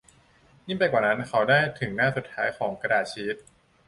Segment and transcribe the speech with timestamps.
[0.67, 3.35] ยิ่งไปกว่านั้น เขาได้าถึงหน้าสุดท้ายของกระดาษชีท